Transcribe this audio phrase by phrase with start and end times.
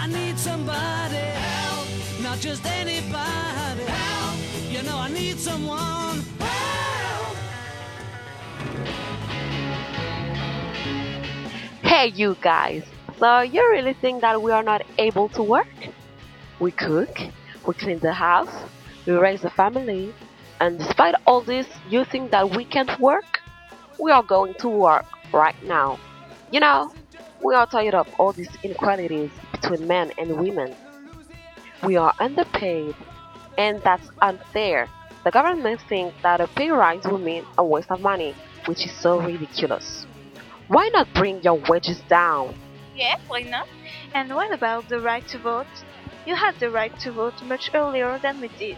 [0.00, 1.88] I need somebody help,
[2.22, 4.38] not just anybody help.
[4.70, 7.36] You know I need someone help.
[11.82, 12.84] Hey, you guys!
[13.18, 15.66] So, you really think that we are not able to work?
[16.60, 17.18] We cook,
[17.66, 18.54] we clean the house,
[19.04, 20.14] we raise a family,
[20.60, 23.40] and despite all this, you think that we can't work?
[23.98, 25.98] We are going to work right now.
[26.52, 26.92] You know,
[27.42, 30.74] we are tired of all these inequalities between men and women.
[31.84, 32.94] We are underpaid,
[33.56, 34.88] and that's unfair.
[35.24, 38.34] The government thinks that a pay rise will mean a waste of money,
[38.66, 40.06] which is so ridiculous.
[40.68, 42.54] Why not bring your wages down?
[42.94, 43.68] Yeah, why not?
[44.14, 45.66] And what about the right to vote?
[46.26, 48.76] You had the right to vote much earlier than we did.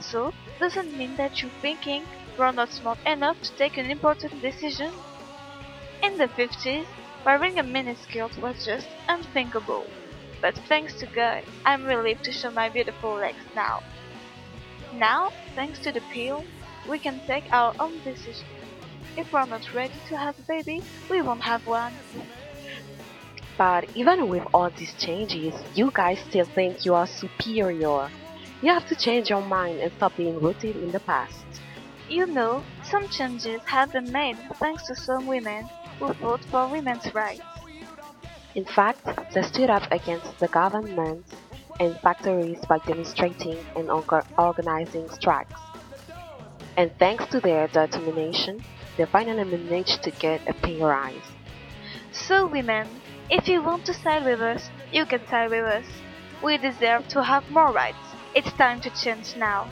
[0.00, 2.04] So, doesn't mean that you're thinking
[2.38, 4.92] we're not smart enough to take an important decision?
[6.02, 6.86] In the 50s,
[7.24, 9.86] wearing a miniskirt was just unthinkable.
[10.40, 13.82] But thanks to God, I'm relieved to show my beautiful legs now.
[14.92, 16.44] Now, thanks to the pill,
[16.88, 18.46] we can take our own decision.
[19.16, 21.94] If we're not ready to have a baby, we won't have one.
[23.56, 28.10] But even with all these changes, you guys still think you are superior.
[28.60, 31.44] You have to change your mind and stop being rooted in the past.
[32.08, 37.12] You know, some changes have been made thanks to some women who fought for women's
[37.14, 37.42] rights.
[38.54, 41.24] In fact, they stood up against the government
[41.80, 43.90] and factories by demonstrating and
[44.38, 45.60] organizing strikes.
[46.76, 48.62] And thanks to their determination,
[48.96, 51.32] they finally managed to get a pay rise.
[52.12, 52.88] So, women,
[53.28, 55.86] if you want to side with us, you can side with us.
[56.42, 58.06] We deserve to have more rights.
[58.34, 59.68] It's time to change now.